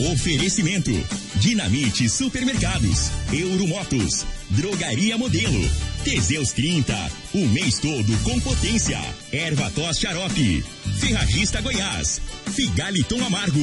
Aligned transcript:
Oferecimento: 0.00 0.90
Dinamite 1.36 2.08
Supermercados, 2.08 3.10
Euromotos, 3.30 4.24
Drogaria 4.48 5.18
Modelo, 5.18 5.60
Teseus 6.02 6.52
30, 6.52 6.94
o 7.34 7.46
mês 7.48 7.78
todo 7.78 8.16
com 8.22 8.40
potência. 8.40 8.98
Erva 9.30 9.70
tos 9.70 9.98
xarope, 9.98 10.64
Ferragista 10.98 11.60
Goiás, 11.60 12.20
Figaliton 12.54 13.22
Amargo, 13.26 13.60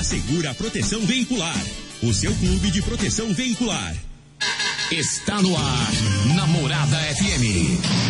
Assegura 0.00 0.52
Proteção 0.54 1.06
Veicular, 1.06 1.64
o 2.02 2.12
seu 2.12 2.34
clube 2.34 2.70
de 2.72 2.82
proteção 2.82 3.32
veicular. 3.32 3.94
Está 4.90 5.40
no 5.40 5.56
ar, 5.56 5.92
Namorada 6.34 6.98
FM. 7.14 8.09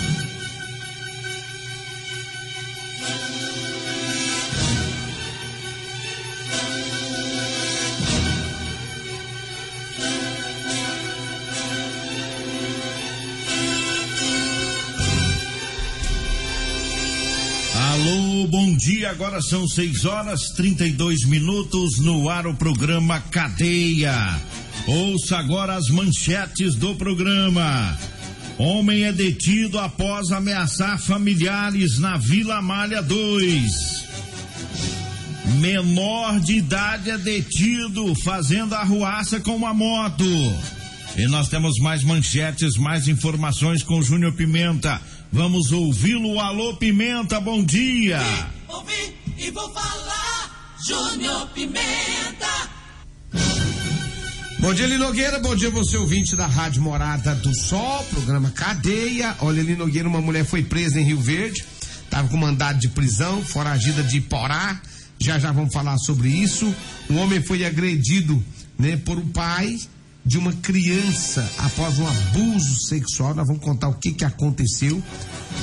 Dia. 18.81 19.11
Agora 19.11 19.39
são 19.41 19.67
6 19.67 20.05
horas 20.05 20.49
32 20.55 21.25
minutos 21.25 21.99
no 21.99 22.27
ar 22.27 22.47
o 22.47 22.53
programa 22.55 23.21
Cadeia. 23.21 24.15
Ouça 24.87 25.37
agora 25.37 25.75
as 25.75 25.87
manchetes 25.89 26.73
do 26.73 26.95
programa. 26.95 27.95
Homem 28.57 29.03
é 29.03 29.13
detido 29.13 29.79
após 29.79 30.31
ameaçar 30.31 30.99
familiares 30.99 31.99
na 31.99 32.17
Vila 32.17 32.59
Malha 32.59 33.03
2. 33.03 34.05
Menor 35.59 36.39
de 36.39 36.53
idade 36.53 37.11
é 37.11 37.17
detido 37.19 38.15
fazendo 38.23 38.73
arruaça 38.73 39.39
com 39.39 39.55
uma 39.55 39.75
moto. 39.75 40.25
E 41.15 41.27
nós 41.27 41.49
temos 41.49 41.77
mais 41.77 42.03
manchetes, 42.03 42.77
mais 42.77 43.07
informações 43.07 43.83
com 43.83 44.01
Júnior 44.01 44.33
Pimenta. 44.33 44.99
Vamos 45.31 45.71
ouvi-lo. 45.71 46.39
Alô, 46.39 46.75
Pimenta, 46.77 47.39
bom 47.39 47.63
dia. 47.63 48.19
Ouvi 48.71 49.15
e 49.37 49.51
vou 49.51 49.69
falar, 49.73 50.77
Júnior 50.87 51.47
Pimenta. 51.49 52.69
Bom 54.59 54.73
dia, 54.73 54.85
Lino 54.85 55.05
Nogueira. 55.05 55.39
Bom 55.39 55.55
dia, 55.55 55.69
você 55.69 55.97
ouvinte 55.97 56.35
da 56.35 56.45
Rádio 56.45 56.81
Morada 56.81 57.33
do 57.35 57.53
Sol, 57.53 58.03
programa 58.05 58.51
Cadeia. 58.51 59.35
Olha, 59.39 59.61
Lino 59.61 59.85
Nogueira, 59.85 60.07
uma 60.07 60.21
mulher 60.21 60.45
foi 60.45 60.63
presa 60.63 61.01
em 61.01 61.03
Rio 61.03 61.19
Verde, 61.19 61.65
estava 62.03 62.27
com 62.27 62.37
mandado 62.37 62.79
de 62.79 62.87
prisão, 62.89 63.43
foragida 63.43 64.03
de 64.03 64.21
Porá. 64.21 64.79
Já 65.19 65.37
já 65.37 65.51
vamos 65.51 65.73
falar 65.73 65.97
sobre 65.97 66.29
isso. 66.29 66.73
Um 67.09 67.17
homem 67.17 67.41
foi 67.41 67.65
agredido, 67.65 68.43
né, 68.77 68.97
por 68.97 69.17
um 69.17 69.27
pai 69.29 69.79
de 70.23 70.37
uma 70.37 70.53
criança 70.53 71.47
após 71.57 71.99
um 71.99 72.07
abuso 72.07 72.87
sexual. 72.87 73.33
Nós 73.33 73.47
vamos 73.47 73.63
contar 73.63 73.89
o 73.89 73.95
que 73.95 74.13
que 74.13 74.23
aconteceu. 74.23 75.01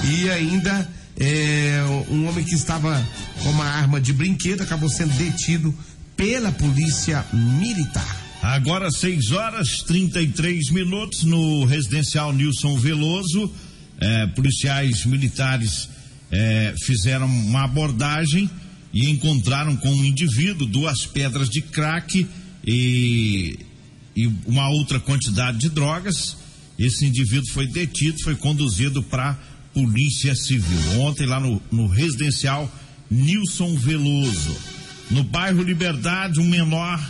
E 0.05 0.29
ainda 0.29 0.89
é, 1.21 1.83
um 2.11 2.29
homem 2.29 2.45
que 2.45 2.55
estava 2.55 3.05
com 3.43 3.51
uma 3.51 3.65
arma 3.65 4.01
de 4.01 4.13
brinquedo 4.13 4.63
acabou 4.63 4.89
sendo 4.89 5.13
detido 5.15 5.75
pela 6.17 6.53
polícia 6.53 7.25
militar. 7.33 8.17
Agora 8.41 8.89
6 8.91 9.33
horas 9.33 9.83
33 9.83 10.71
minutos 10.71 11.25
no 11.25 11.65
residencial 11.65 12.33
Nilson 12.33 12.77
Veloso. 12.77 13.53
É, 14.01 14.27
policiais 14.29 15.05
militares 15.05 15.89
é, 16.31 16.73
fizeram 16.85 17.27
uma 17.27 17.65
abordagem 17.65 18.49
e 18.95 19.11
encontraram 19.11 19.77
com 19.77 19.91
um 19.91 20.05
indivíduo 20.05 20.69
duas 20.69 21.05
pedras 21.05 21.49
de 21.51 21.61
crack 21.61 22.29
e, 22.65 23.59
e 24.15 24.27
uma 24.47 24.69
outra 24.71 25.01
quantidade 25.01 25.59
de 25.59 25.69
drogas. 25.69 26.37
Esse 26.79 27.07
indivíduo 27.07 27.51
foi 27.53 27.67
detido, 27.67 28.23
foi 28.23 28.37
conduzido 28.37 29.03
para 29.03 29.37
Polícia 29.73 30.35
Civil. 30.35 31.01
Ontem, 31.01 31.27
lá 31.27 31.39
no, 31.41 31.61
no 31.71 31.87
residencial 31.87 32.71
Nilson 33.11 33.77
Veloso. 33.77 34.57
No 35.11 35.23
bairro 35.25 35.63
Liberdade, 35.63 36.41
um 36.41 36.45
menor 36.45 37.01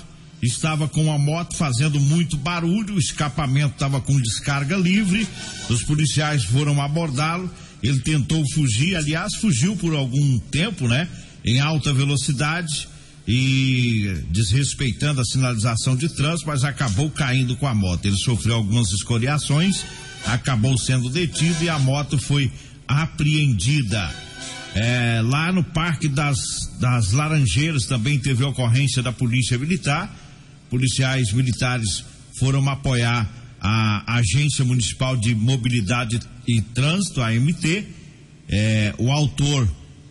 estava 0.40 0.88
com 0.88 1.12
a 1.12 1.18
moto 1.18 1.56
fazendo 1.56 1.98
muito 1.98 2.36
barulho, 2.36 2.94
o 2.94 2.98
escapamento 2.98 3.74
estava 3.74 4.00
com 4.00 4.20
descarga 4.20 4.76
livre, 4.76 5.26
os 5.68 5.82
policiais 5.82 6.44
foram 6.44 6.80
abordá-lo, 6.80 7.50
ele 7.82 7.98
tentou 8.00 8.44
fugir, 8.52 8.94
aliás, 8.94 9.34
fugiu 9.40 9.76
por 9.76 9.94
algum 9.94 10.38
tempo, 10.38 10.86
né? 10.86 11.08
Em 11.44 11.58
alta 11.58 11.92
velocidade 11.92 12.88
e 13.28 14.24
desrespeitando 14.30 15.20
a 15.20 15.24
sinalização 15.24 15.94
de 15.94 16.08
trânsito, 16.08 16.48
mas 16.48 16.64
acabou 16.64 17.10
caindo 17.10 17.54
com 17.56 17.66
a 17.66 17.74
moto. 17.74 18.06
Ele 18.06 18.16
sofreu 18.16 18.56
algumas 18.56 18.90
escoriações, 18.90 19.84
acabou 20.26 20.78
sendo 20.78 21.10
detido 21.10 21.62
e 21.62 21.68
a 21.68 21.78
moto 21.78 22.18
foi 22.18 22.50
apreendida. 22.88 24.10
É, 24.74 25.20
lá 25.22 25.52
no 25.52 25.62
Parque 25.62 26.08
das, 26.08 26.38
das 26.80 27.12
Laranjeiras 27.12 27.84
também 27.84 28.18
teve 28.18 28.42
ocorrência 28.44 29.02
da 29.02 29.12
Polícia 29.12 29.58
Militar 29.58 30.10
policiais 30.68 31.32
militares 31.32 32.04
foram 32.38 32.66
apoiar 32.68 33.28
a 33.60 34.18
Agência 34.18 34.64
Municipal 34.64 35.16
de 35.16 35.34
Mobilidade 35.34 36.20
e 36.46 36.60
Trânsito, 36.60 37.20
a 37.20 37.28
AMT. 37.28 37.84
É, 38.50 38.94
o 38.98 39.10
autor, 39.10 39.68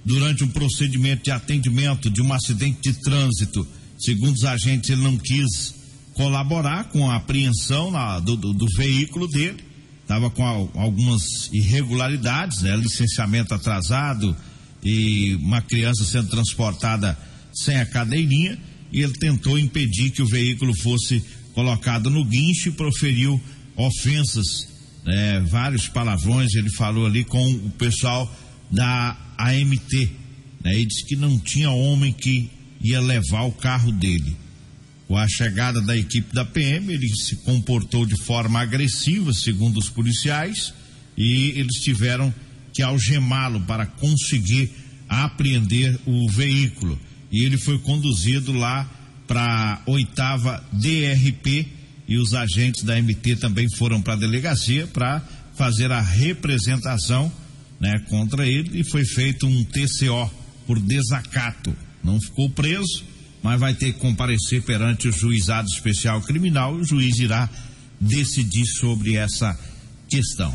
durante 0.07 0.41
um 0.41 0.47
procedimento 0.47 1.25
de 1.25 1.31
atendimento 1.31 2.09
de 2.09 2.22
um 2.22 2.31
acidente 2.31 2.79
de 2.81 2.94
trânsito, 2.94 3.68
segundo 4.00 4.35
os 4.35 4.45
agentes, 4.45 4.90
ele 4.90 5.01
não 5.01 5.18
quis 5.18 5.75
colaborar 6.13 6.85
com 6.85 7.12
a 7.12 7.18
apreensão 7.18 7.91
na, 7.91 8.18
do, 8.22 8.38
do, 8.38 8.53
do, 8.53 8.66
veículo 8.78 9.28
dele, 9.28 9.62
estava 10.01 10.29
com 10.29 10.45
algumas 10.75 11.50
irregularidades, 11.51 12.62
né, 12.62 12.73
licenciamento 12.78 13.53
atrasado 13.53 14.34
e 14.81 15.35
uma 15.41 15.62
criança 15.62 16.06
sendo 16.06 16.29
transportada 16.29 17.18
sem 17.53 17.75
a 17.75 17.85
cadeirinha. 17.85 18.57
E 18.94 19.01
ele 19.01 19.13
tentou 19.13 19.59
impedir 19.59 20.12
que 20.12 20.22
o 20.22 20.28
veículo 20.28 20.74
fosse 20.81 21.22
colocado 21.53 22.09
no 22.09 22.24
guincho 22.24 22.69
e 22.69 22.72
proferiu 22.72 23.41
ofensas, 23.75 24.69
né, 25.06 25.41
vários 25.41 25.89
palavrões. 25.89 26.56
Ele 26.56 26.69
falou 26.69 27.06
ali 27.06 27.25
com 27.25 27.45
o 27.45 27.69
pessoal 27.72 28.34
da 28.72 29.26
AMT 29.38 30.09
né, 30.64 30.80
e 30.80 30.86
disse 30.86 31.06
que 31.06 31.16
não 31.16 31.40
tinha 31.40 31.70
homem 31.70 32.12
que 32.12 32.50
ia 32.81 33.00
levar 33.00 33.44
o 33.44 33.52
carro 33.52 33.92
dele. 33.92 34.36
Com 35.08 35.18
a 35.18 35.28
chegada 35.28 35.81
da 35.81 35.96
equipe 35.96 36.34
da 36.34 36.44
PM, 36.44 36.94
ele 36.94 37.08
se 37.09 37.38
comportou 37.38 38.06
de 38.06 38.18
forma 38.24 38.59
agressiva, 38.59 39.34
segundo 39.34 39.78
os 39.78 39.90
policiais, 39.90 40.74
e 41.18 41.52
eles 41.52 41.81
tiveram 41.81 42.34
que 42.74 42.81
algemá-lo 42.81 43.62
para 43.62 43.86
conseguir 43.86 44.70
apreender 45.08 45.98
o 46.06 46.30
veículo 46.30 47.00
e 47.31 47.44
ele 47.44 47.58
foi 47.58 47.78
conduzido 47.80 48.54
lá 48.54 48.90
para 49.28 49.81
oitava 49.86 50.64
DRP 50.72 51.68
e 52.08 52.18
os 52.18 52.34
agentes 52.34 52.84
da 52.84 53.02
MT 53.02 53.36
também 53.38 53.69
foram 53.75 54.02
para 54.02 54.14
a 54.14 54.18
delegacia 54.18 54.88
para 54.88 55.22
fazer 55.56 55.92
a 55.92 56.00
representação 56.00 57.31
né, 57.79 57.99
contra 58.09 58.45
ele 58.45 58.79
e 58.79 58.83
foi 58.83 59.05
feito 59.05 59.47
um 59.47 59.63
TCO 59.63 60.31
por 60.65 60.79
desacato. 60.79 61.75
Não 62.03 62.19
ficou 62.19 62.50
preso, 62.50 63.03
mas 63.41 63.59
vai 63.59 63.74
ter 63.74 63.94
que 63.94 64.00
comparecer 64.00 64.62
perante 64.63 65.07
o 65.07 65.12
juizado 65.12 65.68
especial 65.68 66.21
criminal 66.21 66.77
e 66.77 66.81
o 66.81 66.85
juiz 66.85 67.19
irá 67.19 67.50
decidir 68.00 68.65
sobre 68.65 69.15
essa 69.15 69.57
questão. 70.07 70.53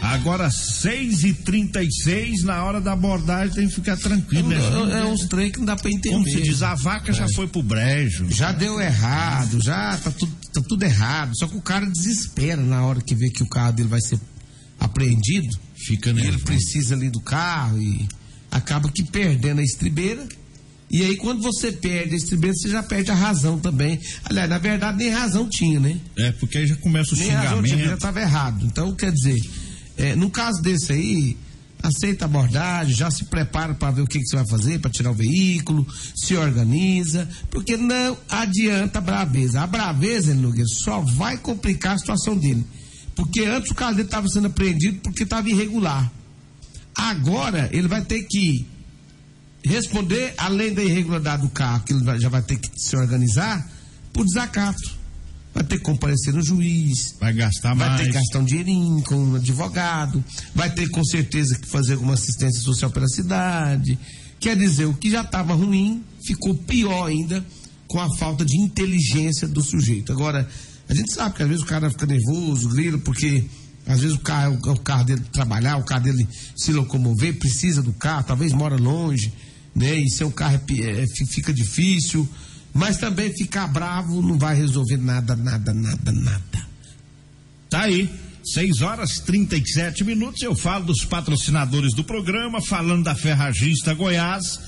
Agora, 0.00 0.50
6 0.50 1.24
e 1.24 1.34
36 1.34 2.42
na 2.44 2.64
hora 2.64 2.80
da 2.80 2.92
abordagem 2.92 3.54
tem 3.54 3.68
que 3.68 3.74
ficar 3.74 3.98
tranquilo, 3.98 4.48
né? 4.48 4.56
É, 4.56 5.00
é 5.00 5.04
uns 5.04 5.26
trem 5.26 5.52
que 5.52 5.58
não 5.58 5.66
dá 5.66 5.76
pra 5.76 5.90
entender. 5.90 6.14
Como 6.14 6.24
se 6.24 6.40
diz, 6.40 6.62
a 6.62 6.74
vaca 6.74 7.10
é. 7.10 7.14
já 7.14 7.26
foi 7.34 7.46
pro 7.46 7.62
brejo. 7.62 8.26
Já 8.30 8.50
deu 8.50 8.80
errado, 8.80 9.62
já 9.62 9.96
tá 9.98 10.10
tudo, 10.10 10.32
tá 10.54 10.62
tudo 10.66 10.82
errado. 10.84 11.36
Só 11.36 11.46
que 11.46 11.56
o 11.56 11.60
cara 11.60 11.84
desespera 11.86 12.62
na 12.62 12.84
hora 12.84 13.00
que 13.02 13.14
vê 13.14 13.28
que 13.28 13.42
o 13.42 13.46
carro 13.46 13.72
dele 13.72 13.90
vai 13.90 14.00
ser 14.00 14.18
apreendido. 14.80 15.56
Fica 15.74 16.12
nervoso. 16.12 16.36
Ele 16.36 16.44
precisa 16.44 16.94
ali 16.94 17.10
do 17.10 17.20
carro 17.20 17.80
e 17.80 18.08
acaba 18.50 18.90
que 18.90 19.04
perdendo 19.04 19.60
a 19.60 19.64
estribeira. 19.64 20.26
E 20.90 21.04
aí, 21.04 21.16
quando 21.16 21.40
você 21.40 21.70
perde 21.70 22.14
a 22.14 22.16
estribeira, 22.16 22.56
você 22.56 22.68
já 22.68 22.82
perde 22.82 23.12
a 23.12 23.14
razão 23.14 23.60
também. 23.60 24.00
Aliás, 24.24 24.50
na 24.50 24.58
verdade, 24.58 24.98
nem 24.98 25.10
razão 25.10 25.48
tinha, 25.48 25.78
né? 25.78 26.00
É, 26.18 26.32
porque 26.32 26.58
aí 26.58 26.66
já 26.66 26.74
começa 26.76 27.14
o 27.14 27.16
nem 27.16 27.26
xingamento. 27.26 27.48
Razão 27.48 27.62
tinha, 27.62 27.84
já 27.86 27.94
estava 27.94 28.20
errado. 28.20 28.66
Então, 28.66 28.92
quer 28.96 29.12
dizer, 29.12 29.40
é, 29.96 30.16
no 30.16 30.28
caso 30.28 30.60
desse 30.60 30.92
aí, 30.92 31.36
aceita 31.80 32.24
a 32.24 32.26
abordagem, 32.26 32.92
já 32.92 33.08
se 33.08 33.24
prepara 33.26 33.72
para 33.72 33.92
ver 33.92 34.02
o 34.02 34.06
que, 34.06 34.18
que 34.18 34.26
você 34.26 34.36
vai 34.36 34.48
fazer 34.48 34.80
para 34.80 34.90
tirar 34.90 35.12
o 35.12 35.14
veículo, 35.14 35.86
se 36.14 36.36
organiza, 36.36 37.28
porque 37.50 37.76
não 37.76 38.18
adianta 38.28 38.98
a 38.98 39.02
braveza. 39.02 39.60
A 39.60 39.68
braveza, 39.68 40.34
Nogueira, 40.34 40.66
só 40.82 41.00
vai 41.00 41.38
complicar 41.38 41.94
a 41.94 41.98
situação 41.98 42.36
dele. 42.36 42.64
Porque 43.20 43.44
antes 43.44 43.70
o 43.70 43.74
carro 43.74 43.92
dele 43.92 44.08
estava 44.08 44.26
sendo 44.28 44.46
apreendido 44.46 44.98
porque 45.00 45.24
estava 45.24 45.46
irregular. 45.50 46.10
Agora 46.96 47.68
ele 47.70 47.86
vai 47.86 48.02
ter 48.02 48.22
que 48.22 48.66
responder, 49.62 50.32
além 50.38 50.72
da 50.72 50.82
irregularidade 50.82 51.42
do 51.42 51.50
carro, 51.50 51.84
que 51.84 51.92
ele 51.92 52.18
já 52.18 52.30
vai 52.30 52.40
ter 52.40 52.56
que 52.56 52.70
se 52.74 52.96
organizar, 52.96 53.70
por 54.10 54.24
desacato. 54.24 54.98
Vai 55.52 55.62
ter 55.64 55.76
que 55.76 55.84
comparecer 55.84 56.32
no 56.32 56.40
juiz. 56.40 57.14
Vai 57.20 57.34
gastar 57.34 57.74
vai 57.74 57.90
mais. 57.90 58.00
ter 58.00 58.06
que 58.06 58.14
gastar 58.14 58.38
um 58.38 58.44
dinheirinho 58.44 59.02
com 59.02 59.16
um 59.16 59.34
advogado. 59.34 60.24
Vai 60.54 60.70
ter 60.70 60.88
com 60.88 61.04
certeza 61.04 61.58
que 61.58 61.68
fazer 61.68 61.94
alguma 61.94 62.14
assistência 62.14 62.62
social 62.62 62.90
pela 62.90 63.08
cidade. 63.08 63.98
Quer 64.38 64.56
dizer, 64.56 64.86
o 64.86 64.94
que 64.94 65.10
já 65.10 65.20
estava 65.20 65.52
ruim 65.52 66.02
ficou 66.24 66.54
pior 66.54 67.08
ainda 67.08 67.44
com 67.86 68.00
a 68.00 68.08
falta 68.16 68.46
de 68.46 68.56
inteligência 68.58 69.46
do 69.46 69.60
sujeito. 69.60 70.10
Agora, 70.10 70.48
a 70.90 70.94
gente 70.94 71.14
sabe 71.14 71.36
que 71.36 71.42
às 71.44 71.48
vezes 71.48 71.62
o 71.62 71.66
cara 71.66 71.88
fica 71.88 72.04
nervoso, 72.04 72.68
grilo, 72.70 72.98
porque 72.98 73.44
às 73.86 74.00
vezes 74.00 74.16
o 74.16 74.18
carro 74.20 74.58
é 74.66 74.70
o 74.70 74.76
carro 74.76 75.04
dele 75.04 75.22
trabalhar, 75.32 75.76
o 75.76 75.84
carro 75.84 76.02
dele 76.02 76.26
se 76.56 76.72
locomover, 76.72 77.38
precisa 77.38 77.80
do 77.80 77.92
carro, 77.92 78.24
talvez 78.24 78.52
mora 78.52 78.74
longe, 78.74 79.32
né? 79.72 79.94
E 79.94 80.10
seu 80.10 80.32
carro 80.32 80.60
é, 80.68 81.02
é, 81.02 81.06
fica 81.28 81.52
difícil. 81.52 82.28
Mas 82.74 82.98
também 82.98 83.32
ficar 83.32 83.68
bravo 83.68 84.20
não 84.20 84.36
vai 84.36 84.56
resolver 84.56 84.96
nada, 84.96 85.36
nada, 85.36 85.72
nada, 85.72 86.10
nada. 86.10 86.66
Tá 87.68 87.82
aí. 87.82 88.10
6 88.42 88.80
horas 88.80 89.20
37 89.20 90.02
minutos. 90.02 90.42
Eu 90.42 90.56
falo 90.56 90.86
dos 90.86 91.04
patrocinadores 91.04 91.94
do 91.94 92.02
programa, 92.02 92.60
falando 92.60 93.04
da 93.04 93.14
Ferragista 93.14 93.94
Goiás. 93.94 94.58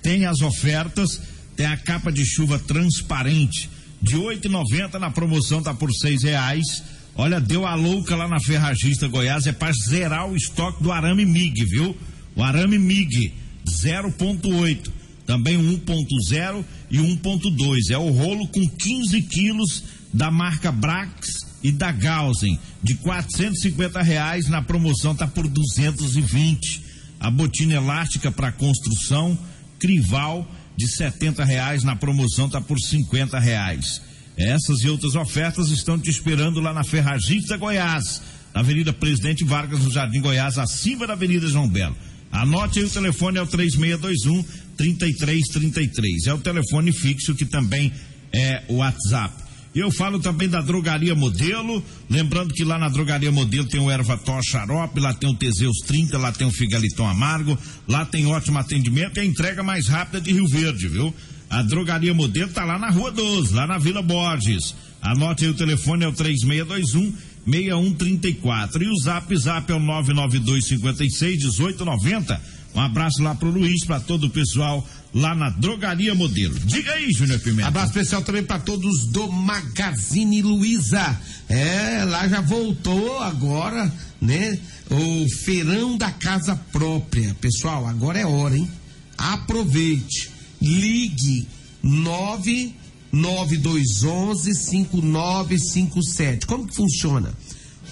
Tem 0.00 0.26
as 0.26 0.42
ofertas, 0.42 1.20
tem 1.56 1.66
a 1.66 1.76
capa 1.76 2.12
de 2.12 2.24
chuva 2.24 2.58
transparente 2.58 3.68
de 4.02 4.16
8,90 4.16 4.94
na 4.94 5.10
promoção 5.10 5.62
tá 5.62 5.72
por 5.72 5.90
seis 5.92 6.24
reais. 6.24 6.82
Olha, 7.14 7.40
deu 7.40 7.66
a 7.66 7.74
louca 7.74 8.16
lá 8.16 8.26
na 8.26 8.40
Ferragista 8.40 9.06
Goiás, 9.06 9.46
é 9.46 9.52
para 9.52 9.72
zerar 9.88 10.28
o 10.28 10.36
estoque 10.36 10.82
do 10.82 10.90
arame 10.90 11.24
MIG, 11.24 11.64
viu? 11.66 11.96
O 12.34 12.42
arame 12.42 12.78
MIG 12.78 13.32
0.8, 13.66 14.90
também 15.26 15.56
1.0 15.58 16.64
e 16.90 16.98
1.2. 16.98 17.90
É 17.90 17.98
o 17.98 18.10
rolo 18.10 18.48
com 18.48 18.68
15 18.68 19.22
quilos 19.22 19.84
da 20.12 20.30
marca 20.30 20.72
Brax 20.72 21.28
e 21.62 21.70
da 21.70 21.92
Gausen, 21.92 22.58
de 22.82 22.94
450 22.96 24.02
reais 24.02 24.48
na 24.48 24.60
promoção 24.60 25.14
tá 25.14 25.26
por 25.26 25.46
220. 25.46 26.82
A 27.20 27.30
botina 27.30 27.74
elástica 27.74 28.32
para 28.32 28.50
construção 28.50 29.38
Crival 29.78 30.46
de 30.76 30.88
70 30.88 31.44
reais 31.44 31.84
na 31.84 31.96
promoção 31.96 32.48
tá 32.48 32.60
por 32.60 32.78
50 32.78 33.38
reais. 33.38 34.00
Essas 34.36 34.80
e 34.80 34.88
outras 34.88 35.14
ofertas 35.14 35.70
estão 35.70 35.98
te 35.98 36.10
esperando 36.10 36.60
lá 36.60 36.72
na 36.72 36.84
Ferragista 36.84 37.56
Goiás, 37.56 38.22
na 38.54 38.60
Avenida 38.60 38.92
Presidente 38.92 39.44
Vargas, 39.44 39.80
no 39.80 39.90
Jardim 39.90 40.20
Goiás, 40.20 40.58
acima 40.58 41.06
da 41.06 41.12
Avenida 41.12 41.46
João 41.46 41.68
Belo. 41.68 41.96
Anote 42.30 42.78
aí 42.78 42.84
o 42.86 42.90
telefone, 42.90 43.38
é 43.38 43.42
o 43.42 43.46
3621 43.46 44.42
3333. 44.76 46.26
É 46.26 46.34
o 46.34 46.38
telefone 46.38 46.92
fixo 46.92 47.34
que 47.34 47.44
também 47.44 47.92
é 48.32 48.62
o 48.68 48.76
WhatsApp. 48.76 49.41
Eu 49.74 49.90
falo 49.90 50.18
também 50.18 50.48
da 50.48 50.60
Drogaria 50.60 51.14
Modelo, 51.14 51.82
lembrando 52.08 52.52
que 52.52 52.62
lá 52.62 52.78
na 52.78 52.90
Drogaria 52.90 53.32
Modelo 53.32 53.66
tem 53.66 53.80
o 53.80 53.90
Erva 53.90 54.18
Tó 54.18 54.38
Xarope, 54.42 55.00
lá 55.00 55.14
tem 55.14 55.30
o 55.30 55.34
Teseus 55.34 55.78
30, 55.86 56.18
lá 56.18 56.30
tem 56.30 56.46
o 56.46 56.52
Figaliton 56.52 57.08
Amargo, 57.08 57.58
lá 57.88 58.04
tem 58.04 58.26
ótimo 58.26 58.58
atendimento 58.58 59.16
e 59.16 59.20
a 59.20 59.24
entrega 59.24 59.62
mais 59.62 59.88
rápida 59.88 60.20
de 60.20 60.30
Rio 60.30 60.46
Verde, 60.46 60.88
viu? 60.88 61.14
A 61.48 61.62
Drogaria 61.62 62.12
Modelo 62.12 62.50
tá 62.50 62.64
lá 62.64 62.78
na 62.78 62.90
Rua 62.90 63.10
12, 63.10 63.54
lá 63.54 63.66
na 63.66 63.78
Vila 63.78 64.02
Borges. 64.02 64.74
Anote 65.00 65.44
aí 65.44 65.50
o 65.50 65.54
telefone, 65.54 66.04
é 66.04 66.08
o 66.08 66.12
3621 66.12 67.14
6134. 67.46 68.84
E 68.84 68.88
o 68.88 68.96
zap 68.96 69.36
zap 69.36 69.72
é 69.72 69.74
o 69.74 69.80
992 69.80 70.66
56 70.66 71.38
1890. 71.38 72.40
Um 72.74 72.80
abraço 72.80 73.22
lá 73.22 73.34
pro 73.34 73.50
Luiz, 73.50 73.84
para 73.84 74.00
todo 74.00 74.24
o 74.24 74.30
pessoal 74.30 74.86
lá 75.14 75.34
na 75.34 75.50
Drogaria 75.50 76.14
Modelo. 76.14 76.58
Diga 76.60 76.92
aí, 76.92 77.10
Júnior 77.12 77.38
Pimenta. 77.40 77.68
Abraço 77.68 77.88
especial 77.88 78.22
também 78.22 78.42
para 78.42 78.58
todos 78.58 79.06
do 79.08 79.30
Magazine 79.30 80.40
Luiza. 80.42 81.20
É, 81.48 82.04
lá 82.04 82.26
já 82.28 82.40
voltou 82.40 83.20
agora, 83.20 83.92
né? 84.20 84.58
O 84.90 85.26
feirão 85.44 85.96
da 85.96 86.10
casa 86.10 86.56
própria. 86.72 87.36
Pessoal, 87.40 87.86
agora 87.86 88.18
é 88.18 88.26
hora, 88.26 88.56
hein? 88.56 88.68
Aproveite. 89.18 90.30
Ligue 90.60 91.46
99211 91.82 94.54
5957. 94.54 96.46
Como 96.46 96.66
que 96.66 96.74
funciona? 96.74 97.32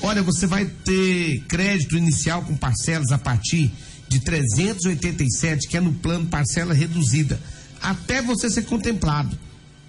Olha, 0.02 0.22
você 0.22 0.46
vai 0.46 0.64
ter 0.64 1.40
crédito 1.46 1.94
inicial 1.96 2.42
com 2.42 2.56
parcelas 2.56 3.12
a 3.12 3.18
partir 3.18 3.70
de 4.10 4.18
387, 4.18 5.68
que 5.68 5.76
é 5.76 5.80
no 5.80 5.92
plano 5.92 6.26
parcela 6.26 6.74
reduzida, 6.74 7.40
até 7.80 8.20
você 8.20 8.50
ser 8.50 8.62
contemplado. 8.62 9.38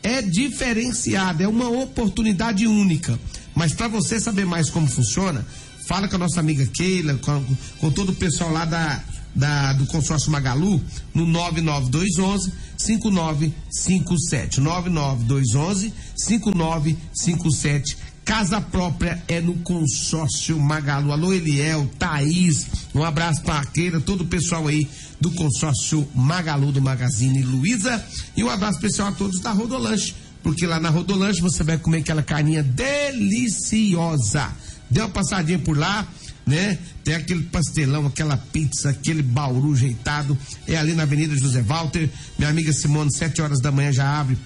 É 0.03 0.21
diferenciado, 0.21 1.41
é 1.41 1.47
uma 1.47 1.69
oportunidade 1.69 2.67
única. 2.67 3.19
Mas 3.55 3.73
para 3.73 3.87
você 3.87 4.19
saber 4.19 4.45
mais 4.45 4.69
como 4.69 4.87
funciona, 4.87 5.45
fala 5.87 6.07
com 6.07 6.15
a 6.15 6.19
nossa 6.19 6.39
amiga 6.39 6.65
Keila, 6.67 7.15
com, 7.15 7.43
com 7.79 7.91
todo 7.91 8.11
o 8.11 8.15
pessoal 8.15 8.51
lá 8.51 8.63
da, 8.63 9.03
da, 9.33 9.73
do 9.73 9.87
consórcio 9.87 10.31
Magalu, 10.31 10.79
no 11.15 11.25
99211 11.25 12.53
5957. 12.77 14.61
99211 14.61 15.93
5957 16.15 17.97
Casa 18.23 18.61
própria 18.61 19.21
é 19.27 19.41
no 19.41 19.55
consórcio 19.55 20.59
Magalu. 20.59 21.11
Alô, 21.11 21.33
Eliel, 21.33 21.89
Thaís, 21.97 22.67
um 22.93 23.03
abraço 23.03 23.41
para 23.41 23.59
a 23.59 23.65
Queira, 23.65 23.99
todo 23.99 24.21
o 24.21 24.27
pessoal 24.27 24.67
aí 24.67 24.87
do 25.19 25.31
consórcio 25.31 26.07
Magalu 26.13 26.71
do 26.71 26.81
Magazine 26.81 27.41
Luiza. 27.41 28.03
E 28.37 28.43
um 28.43 28.49
abraço 28.49 28.77
especial 28.77 29.07
a 29.07 29.11
todos 29.11 29.39
da 29.39 29.51
Rodolanche, 29.51 30.13
porque 30.43 30.67
lá 30.67 30.79
na 30.79 30.89
Rodolanche 30.89 31.41
você 31.41 31.63
vai 31.63 31.77
comer 31.79 31.99
aquela 31.99 32.21
carninha 32.21 32.61
deliciosa. 32.61 34.51
Dê 34.89 35.01
uma 35.01 35.09
passadinha 35.09 35.59
por 35.59 35.75
lá, 35.75 36.07
né? 36.45 36.77
Tem 37.03 37.15
aquele 37.15 37.43
pastelão, 37.43 38.05
aquela 38.05 38.37
pizza, 38.37 38.91
aquele 38.91 39.23
bauru 39.23 39.75
jeitado. 39.75 40.37
É 40.67 40.77
ali 40.77 40.93
na 40.93 41.03
Avenida 41.03 41.35
José 41.35 41.61
Walter. 41.61 42.07
Minha 42.37 42.51
amiga 42.51 42.71
Simone, 42.71 43.11
sete 43.11 43.41
horas 43.41 43.59
da 43.59 43.71
manhã 43.71 43.91
já 43.91 44.19
abre 44.19 44.37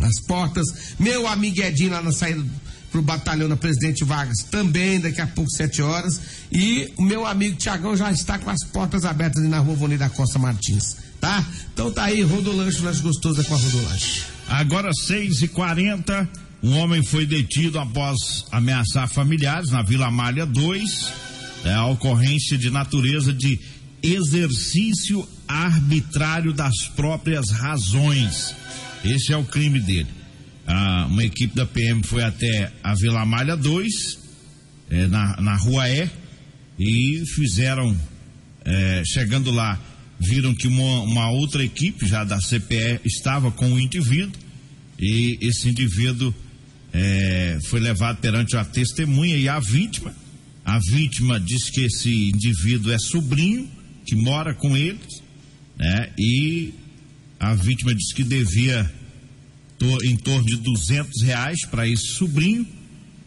as 0.00 0.20
portas. 0.20 0.66
Meu 0.98 1.26
amigo 1.26 1.60
Edinho 1.60 1.90
lá 1.90 2.02
na 2.02 2.12
saída 2.12 2.44
pro 2.90 3.02
batalhão 3.02 3.48
da 3.48 3.56
Presidente 3.56 4.04
Vargas 4.04 4.38
também, 4.50 5.00
daqui 5.00 5.20
a 5.20 5.26
pouco, 5.26 5.50
sete 5.50 5.80
horas. 5.82 6.20
E 6.50 6.92
o 6.96 7.02
meu 7.02 7.26
amigo 7.26 7.56
Tiagão 7.56 7.96
já 7.96 8.10
está 8.10 8.38
com 8.38 8.50
as 8.50 8.64
portas 8.64 9.04
abertas 9.04 9.40
ali 9.42 9.50
na 9.50 9.58
rua 9.58 9.76
Vonei 9.76 9.98
da 9.98 10.08
Costa 10.08 10.38
Martins, 10.38 10.96
tá? 11.20 11.44
Então 11.72 11.90
tá 11.90 12.04
aí, 12.04 12.22
Rodolanche, 12.22 12.80
lanche 12.80 13.00
gostoso 13.00 13.40
é 13.40 13.44
com 13.44 13.54
a 13.54 13.58
Rodolanche. 13.58 14.22
Agora, 14.48 14.92
6 14.92 15.42
e 15.42 15.48
40 15.48 16.28
um 16.62 16.76
homem 16.76 17.02
foi 17.02 17.24
detido 17.24 17.78
após 17.78 18.44
ameaçar 18.52 19.08
familiares 19.08 19.70
na 19.70 19.82
Vila 19.82 20.10
Malha 20.10 20.44
2. 20.44 21.12
É 21.64 21.72
a 21.72 21.86
ocorrência 21.86 22.58
de 22.58 22.70
natureza 22.70 23.32
de 23.32 23.58
exercício 24.02 25.26
arbitrário 25.48 26.52
das 26.52 26.88
próprias 26.88 27.50
razões. 27.50 28.54
Esse 29.02 29.32
é 29.32 29.36
o 29.36 29.44
crime 29.44 29.80
dele. 29.80 30.19
Ah, 30.66 31.06
uma 31.08 31.24
equipe 31.24 31.54
da 31.54 31.66
PM 31.66 32.02
foi 32.04 32.22
até 32.22 32.72
a 32.82 32.94
Vila 32.94 33.24
Malha 33.24 33.56
2, 33.56 34.18
é, 34.90 35.06
na, 35.06 35.40
na 35.40 35.56
Rua 35.56 35.88
E, 35.88 36.10
e 36.78 37.24
fizeram, 37.26 37.96
é, 38.64 39.02
chegando 39.04 39.50
lá, 39.50 39.80
viram 40.18 40.54
que 40.54 40.68
uma, 40.68 41.02
uma, 41.02 41.30
outra 41.30 41.64
equipe 41.64 42.06
já 42.06 42.24
da 42.24 42.38
CPE 42.38 43.00
estava 43.04 43.50
com 43.50 43.72
o 43.72 43.80
indivíduo, 43.80 44.32
e 44.98 45.38
esse 45.40 45.68
indivíduo 45.68 46.34
é, 46.92 47.58
foi 47.64 47.80
levado 47.80 48.18
perante 48.18 48.56
a 48.56 48.64
testemunha 48.64 49.36
e 49.36 49.48
a 49.48 49.58
vítima. 49.58 50.14
A 50.64 50.78
vítima 50.78 51.40
diz 51.40 51.70
que 51.70 51.82
esse 51.82 52.28
indivíduo 52.28 52.92
é 52.92 52.98
sobrinho, 52.98 53.68
que 54.06 54.14
mora 54.14 54.54
com 54.54 54.76
eles, 54.76 55.22
né? 55.78 56.10
E 56.18 56.74
a 57.38 57.54
vítima 57.54 57.94
disse 57.94 58.14
que 58.14 58.22
devia 58.22 58.92
em 60.02 60.16
torno 60.16 60.44
de 60.44 60.56
duzentos 60.56 61.22
reais 61.22 61.64
para 61.66 61.88
esse 61.88 62.14
sobrinho. 62.14 62.66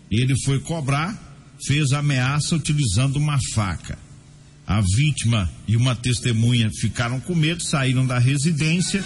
Ele 0.10 0.36
foi 0.43 0.60
cobrar, 0.60 1.17
fez 1.65 1.91
ameaça 1.91 2.55
utilizando 2.55 3.15
uma 3.17 3.39
faca. 3.53 3.98
A 4.65 4.79
vítima 4.81 5.51
e 5.67 5.75
uma 5.75 5.95
testemunha 5.95 6.69
ficaram 6.79 7.19
com 7.19 7.36
medo, 7.36 7.63
saíram 7.63 8.05
da 8.05 8.19
residência, 8.19 9.03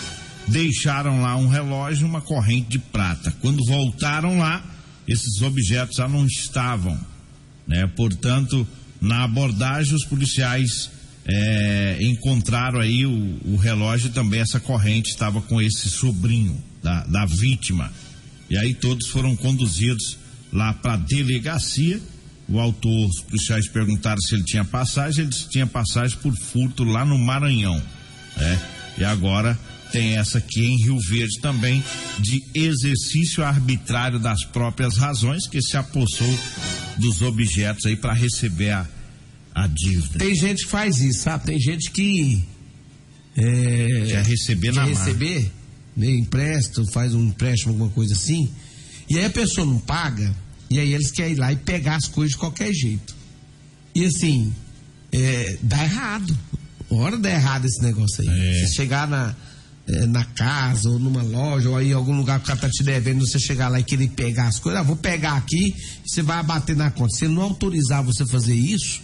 deixaram 0.48 1.22
lá 1.22 1.36
um 1.36 1.48
relógio 1.48 2.06
e 2.06 2.10
uma 2.10 2.22
corrente 2.22 2.70
de 2.70 2.80
prata. 2.80 3.32
Quando 3.42 3.66
voltaram 3.66 4.38
lá, 4.38 4.63
esses 5.08 5.42
objetos 5.42 5.96
já 5.96 6.08
não 6.08 6.25
estavam, 6.25 7.00
né? 7.66 7.88
Portanto, 7.96 8.68
na 9.01 9.24
abordagem, 9.24 9.96
os 9.96 10.06
policiais 10.06 10.92
é, 11.25 11.98
encontraram 12.01 12.80
aí 12.80 13.06
o, 13.06 13.39
o 13.46 13.56
relógio 13.56 14.08
e 14.10 14.13
também 14.13 14.42
essa 14.42 14.60
corrente 14.60 15.10
estava 15.10 15.42
com 15.42 15.62
esse 15.62 15.89
sobrinho 15.89 16.62
da, 16.82 17.04
da 17.06 17.26
vítima. 17.26 17.92
E 18.50 18.58
aí 18.58 18.74
todos 18.74 19.08
foram 19.08 19.36
conduzidos 19.36 20.18
lá 20.52 20.74
para 20.74 20.94
a 20.94 20.98
delegacia. 20.98 22.00
O 22.48 22.60
autor, 22.60 23.08
os 23.10 23.22
policiais 23.22 23.68
perguntaram 23.68 24.22
se 24.22 24.36
ele 24.36 24.44
tinha 24.44 24.64
passagem, 24.64 25.22
ele 25.22 25.30
disse 25.30 25.44
que 25.46 25.52
tinha 25.52 25.68
passagem 25.68 26.18
por 26.20 26.34
furto 26.34 26.84
lá 26.84 27.04
no 27.04 27.18
Maranhão. 27.18 27.82
Né? 28.38 28.62
E 29.00 29.04
agora 29.04 29.60
tem 29.92 30.18
essa 30.18 30.38
aqui 30.38 30.66
em 30.66 30.78
Rio 30.84 31.00
Verde 31.00 31.40
também, 31.40 31.84
de 32.20 32.44
exercício 32.54 33.44
arbitrário 33.44 34.20
das 34.20 34.44
próprias 34.46 34.98
razões, 34.98 35.48
que 35.48 35.62
se 35.62 35.78
apossou 35.78 36.40
dos 36.98 37.22
objetos 37.22 37.86
aí 37.86 37.96
para 37.96 38.14
receber 38.14 38.72
a, 38.72 38.88
a 39.54 39.68
dívida. 39.68 40.20
Tem 40.20 40.36
gente 40.36 40.64
que 40.64 40.70
faz 40.70 41.00
isso, 41.00 41.24
sabe? 41.24 41.46
Tem 41.46 41.60
gente 41.60 41.92
que. 41.92 42.44
É, 43.36 44.06
Quer 44.08 44.26
receber 44.26 44.74
quer 44.74 44.76
na 44.76 44.86
receber, 44.86 45.52
né, 45.98 46.12
empréstimo, 46.12 46.89
faz 46.92 47.16
um 47.16 47.24
empréstimo, 47.24 47.74
alguma 47.74 47.89
coisa 47.89 48.13
assim. 48.13 48.50
E 49.10 49.18
aí 49.18 49.25
a 49.25 49.30
pessoa 49.32 49.66
não 49.66 49.80
paga, 49.80 50.34
e 50.70 50.80
aí 50.80 50.94
eles 50.94 51.10
querem 51.10 51.34
ir 51.34 51.38
lá 51.38 51.51
e 51.51 51.56
pegar 51.56 51.96
as 51.96 52.08
coisas 52.08 52.34
de 52.34 52.38
qualquer 52.38 52.72
jeito. 52.72 53.16
E 53.96 54.06
assim, 54.06 54.54
é, 55.12 55.58
dá 55.63 55.84
errado. 55.84 56.38
Hora 56.89 57.18
dá 57.18 57.32
errado 57.32 57.66
esse 57.66 57.82
negócio 57.82 58.22
aí. 58.22 58.27
É. 58.27 58.60
Você 58.60 58.75
chegar 58.75 59.08
na, 59.08 59.36
é, 59.88 60.06
na 60.06 60.24
casa, 60.24 60.88
ou 60.88 61.00
numa 61.00 61.24
loja, 61.24 61.70
ou 61.70 61.77
aí 61.77 61.89
em 61.89 61.94
algum 61.94 62.16
lugar 62.16 62.38
que 62.39 62.46
o 62.46 62.48
cara 62.48 62.60
tá 62.60 62.70
te 62.70 62.84
devendo, 62.84 63.25
você 63.25 63.39
chegar 63.39 63.68
lá 63.70 63.80
e 63.80 63.84
querer 63.84 64.10
pegar 64.10 64.48
as 64.48 64.60
coisas, 64.60 64.80
ah, 64.80 64.84
vou 64.84 64.96
pegar 64.96 65.34
aqui, 65.34 65.74
você 66.06 66.22
vai 66.22 66.38
abater 66.38 66.75
na 66.75 66.92
conta. 66.92 67.16
Se 67.16 67.27
não 67.27 67.42
autorizar 67.42 68.04
você 68.04 68.24
fazer 68.27 68.54
isso, 68.54 69.01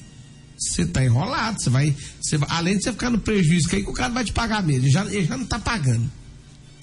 você 0.57 0.85
tá 0.85 1.03
enrolado. 1.03 1.59
Você 1.59 1.69
vai, 1.71 1.95
você 2.21 2.37
Além 2.49 2.77
de 2.77 2.83
você 2.83 2.91
ficar 2.91 3.09
no 3.09 3.17
prejuízo, 3.17 3.67
que 3.67 3.77
aí 3.77 3.83
o 3.83 3.93
cara 3.93 4.13
vai 4.13 4.23
te 4.23 4.31
pagar 4.31 4.61
mesmo. 4.61 4.83
Ele 4.83 4.91
já, 4.91 5.05
ele 5.05 5.25
já 5.25 5.37
não 5.37 5.45
tá 5.45 5.57
pagando. 5.57 6.09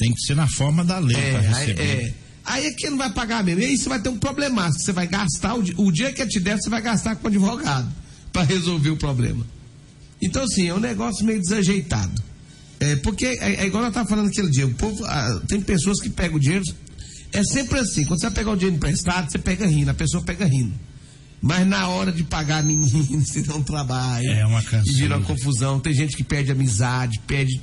Tem 0.00 0.10
que 0.14 0.20
ser 0.22 0.34
na 0.34 0.48
forma 0.48 0.82
da 0.82 0.98
lei 0.98 1.14
É, 1.14 1.30
para 1.32 1.40
aí, 1.40 1.66
receber. 1.66 1.82
é. 1.82 2.14
Aí 2.42 2.66
é 2.66 2.72
que 2.72 2.88
não 2.88 2.96
vai 2.96 3.10
pagar 3.12 3.44
mesmo. 3.44 3.60
E 3.60 3.66
aí 3.66 3.76
você 3.76 3.86
vai 3.86 4.00
ter 4.00 4.08
um 4.08 4.16
problemaço. 4.18 4.78
que 4.78 4.84
Você 4.86 4.92
vai 4.92 5.06
gastar, 5.06 5.54
o, 5.54 5.62
o 5.76 5.92
dia 5.92 6.10
que 6.10 6.26
te 6.26 6.40
der, 6.40 6.56
você 6.56 6.70
vai 6.70 6.80
gastar 6.80 7.14
com 7.16 7.24
o 7.24 7.28
advogado 7.28 7.86
para 8.32 8.42
resolver 8.44 8.88
o 8.88 8.96
problema. 8.96 9.46
Então, 10.22 10.42
assim, 10.42 10.68
é 10.68 10.74
um 10.74 10.80
negócio 10.80 11.24
meio 11.24 11.38
desajeitado. 11.38 12.22
É, 12.80 12.96
porque 12.96 13.26
é, 13.26 13.56
é 13.62 13.66
igual 13.66 13.84
eu 13.84 13.92
tava 13.92 14.08
falando 14.08 14.28
aquele 14.28 14.48
dia, 14.48 14.66
o 14.66 14.72
povo, 14.72 15.04
ah, 15.04 15.42
tem 15.46 15.60
pessoas 15.60 16.00
que 16.00 16.08
pegam 16.08 16.38
o 16.38 16.40
dinheiro. 16.40 16.64
É 17.30 17.44
sempre 17.44 17.78
assim, 17.78 18.06
quando 18.06 18.20
você 18.20 18.26
vai 18.26 18.34
pegar 18.36 18.52
o 18.52 18.56
dinheiro 18.56 18.76
emprestado, 18.76 19.30
você 19.30 19.38
pega 19.38 19.66
rindo, 19.66 19.90
a 19.90 19.94
pessoa 19.94 20.22
pega 20.24 20.46
rindo. 20.46 20.72
Mas 21.42 21.66
na 21.66 21.88
hora 21.88 22.10
de 22.10 22.24
pagar, 22.24 22.64
menino, 22.64 23.22
você 23.24 23.42
não 23.42 23.62
trabalha. 23.62 24.26
É 24.26 24.46
uma 24.46 24.62
canseira. 24.62 24.90
E 24.90 24.94
vira 25.02 25.16
uma 25.18 25.26
confusão. 25.26 25.78
Tem 25.78 25.92
gente 25.92 26.16
que 26.16 26.24
perde 26.24 26.50
amizade, 26.52 27.20
perde. 27.26 27.60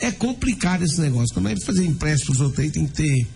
É 0.00 0.10
complicado 0.12 0.82
esse 0.84 1.00
negócio. 1.00 1.34
Quando 1.34 1.48
gente 1.48 1.64
fazer 1.64 1.84
empréstimo 1.84 2.52
aí, 2.58 2.70
tem 2.70 2.86
que 2.86 2.92
ter. 2.92 3.26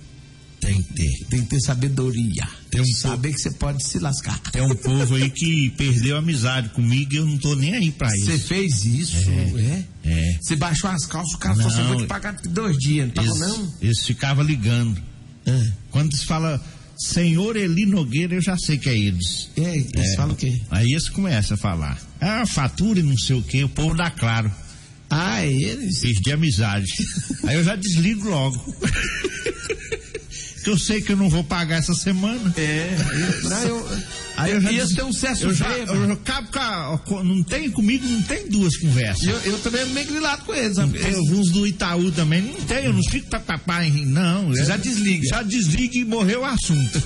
Tem 0.60 0.80
que 0.80 0.92
ter. 0.94 1.10
Tem 1.28 1.40
que 1.42 1.46
ter 1.48 1.60
sabedoria. 1.60 2.48
Tem 2.70 2.80
um 2.80 2.86
Saber 2.86 3.32
que 3.32 3.40
você 3.40 3.50
pode 3.50 3.84
se 3.84 3.98
lascar. 3.98 4.38
Tem 4.52 4.62
um 4.62 4.76
povo 4.76 5.16
aí 5.16 5.28
que 5.28 5.70
perdeu 5.76 6.16
amizade 6.16 6.68
comigo 6.68 7.12
e 7.12 7.16
eu 7.16 7.26
não 7.26 7.36
tô 7.36 7.56
nem 7.56 7.74
aí 7.74 7.90
pra 7.90 8.08
Você 8.08 8.34
isso. 8.34 8.46
fez 8.46 8.84
isso, 8.84 9.16
é? 9.28 9.84
É. 10.04 10.38
Você 10.40 10.54
baixou 10.54 10.88
as 10.88 11.04
calças, 11.04 11.34
o 11.34 11.38
cara 11.38 11.56
falou 11.56 11.68
assim: 11.70 11.80
Não. 11.80 11.88
vou 11.88 11.96
te 12.02 12.06
pagar 12.06 12.36
dois 12.48 12.76
dias. 12.78 13.06
Não 13.08 13.14
pagou, 13.14 13.36
Eles, 13.36 13.48
não? 13.58 13.74
eles 13.82 14.06
ficavam 14.06 14.44
ligando. 14.44 15.02
É. 15.44 15.72
Quando 15.90 16.16
se 16.16 16.24
fala 16.24 16.62
Senhor 16.96 17.56
Eli 17.56 17.84
Nogueira, 17.84 18.34
eu 18.36 18.40
já 18.40 18.56
sei 18.56 18.78
que 18.78 18.88
é 18.88 18.96
eles. 18.96 19.50
É, 19.56 19.76
eles 19.78 20.12
É. 20.12 20.16
falam 20.16 20.34
o 20.34 20.36
quê? 20.36 20.60
Aí 20.70 20.86
eles 20.92 21.08
começam 21.08 21.56
a 21.56 21.58
falar. 21.58 22.00
Ah, 22.20 22.46
fatura 22.46 23.00
e 23.00 23.02
não 23.02 23.18
sei 23.18 23.34
o 23.34 23.42
que, 23.42 23.64
o 23.64 23.68
povo 23.68 23.96
dá 23.96 24.08
claro. 24.12 24.48
Ah, 25.14 25.44
é 25.44 25.52
eles? 25.52 25.98
Perdi 26.00 26.32
amizade. 26.32 26.92
Aí 27.44 27.56
eu 27.56 27.64
já 27.64 27.76
desligo 27.76 28.28
logo. 28.28 28.58
que 30.64 30.70
eu 30.70 30.78
sei 30.78 31.00
que 31.02 31.10
eu 31.12 31.16
não 31.16 31.28
vou 31.28 31.42
pagar 31.42 31.78
essa 31.78 31.92
semana. 31.94 32.52
É. 32.56 32.96
eu- 33.42 33.50
Não, 33.50 33.62
eu. 33.64 33.88
Aí 34.36 34.52
eu 34.52 34.60
já 34.60 34.72
Ia 34.72 34.84
des- 34.86 34.94
ter 34.94 35.02
um 35.04 35.12
César 35.12 35.44
eu 35.46 35.54
já, 35.54 35.68
eu 35.76 36.08
já 36.08 36.16
cabo 36.16 36.48
com 36.50 36.58
a- 36.58 36.98
com- 37.04 37.22
não 37.24 37.42
tem 37.42 37.70
comigo, 37.70 38.06
não 38.08 38.22
tem 38.22 38.48
duas 38.48 38.76
conversas. 38.78 39.24
Eu, 39.26 39.36
eu 39.52 39.58
também 39.58 39.84
meio 39.86 40.06
grilado 40.06 40.44
com 40.44 40.54
eles. 40.54 40.76
Tem 40.76 41.14
alguns 41.14 41.50
do 41.50 41.66
Itaú 41.66 42.10
também, 42.12 42.40
não 42.42 42.54
tem, 42.62 42.84
eu 42.86 42.92
não 42.94 43.02
fico 43.10 43.28
papapá, 43.28 43.82
não. 43.84 44.48
Você 44.48 44.62
eu- 44.62 44.66
já 44.66 44.76
desliga. 44.76 45.26
Já 45.28 45.42
desliga 45.42 45.98
e 45.98 46.04
morreu 46.04 46.40
o 46.42 46.44
assunto. 46.44 47.02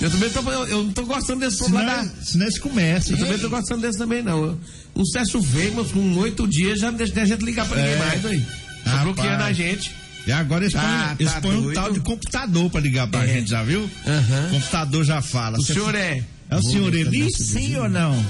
Eu 0.00 0.10
também 0.10 0.28
tô, 0.30 0.40
eu, 0.50 0.66
eu 0.66 0.84
não 0.84 0.92
tô 0.92 1.04
gostando 1.06 1.40
desse 1.40 1.58
povo 1.58 1.70
Senão, 1.70 1.86
lá 1.86 2.02
da. 2.02 2.10
senão 2.22 2.46
eles 2.46 2.58
começam. 2.58 3.12
Eu 3.12 3.18
também 3.24 3.38
tô 3.38 3.48
gostando 3.48 3.80
desse 3.80 3.98
também, 3.98 4.22
não. 4.22 4.58
O 4.94 5.06
César 5.06 5.40
Vegas, 5.40 5.90
com 5.92 6.16
oito 6.18 6.46
dias, 6.46 6.78
já 6.80 6.90
não 6.90 6.98
deixa 6.98 7.20
a 7.20 7.24
gente 7.24 7.44
ligar 7.44 7.66
pra 7.66 7.76
ninguém 7.78 7.94
É. 7.94 7.98
mais, 7.98 8.26
aí. 8.26 8.40
Tá 8.84 8.90
Rapaz. 8.90 9.02
bloqueando 9.04 9.42
a 9.42 9.52
gente. 9.52 9.90
E 10.26 10.32
agora 10.32 10.64
eles 10.64 10.72
Tá, 10.74 11.16
põem, 11.40 11.52
tá 11.62 11.68
um 11.68 11.72
tal 11.72 11.92
de 11.92 12.00
computador 12.00 12.68
pra 12.70 12.80
ligar 12.80 13.06
pra 13.08 13.24
É. 13.24 13.28
gente, 13.34 13.50
já 13.50 13.62
viu? 13.62 13.88
Aham. 14.06 14.46
O 14.48 14.50
computador 14.50 15.04
já 15.04 15.22
fala. 15.22 15.56
O 15.58 15.62
Você- 15.62 15.72
senhor 15.74 15.94
é. 15.94 16.22
É 16.50 16.56
o 16.56 16.60
Vou 16.62 16.70
senhor 16.70 16.94
Eli? 16.94 17.30
Sim 17.32 17.76
ou 17.76 17.88
não? 17.88 18.24